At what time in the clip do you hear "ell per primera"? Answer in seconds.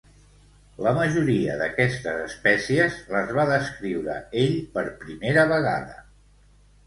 4.45-5.47